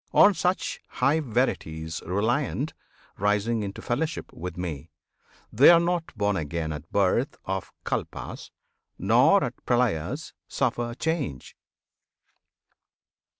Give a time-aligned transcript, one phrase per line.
[0.15, 2.73] On such high verities Reliant,
[3.19, 4.89] rising into fellowship With Me,
[5.53, 8.49] they are not born again at birth Of Kalpas,
[8.97, 11.55] nor at Pralyas suffer change!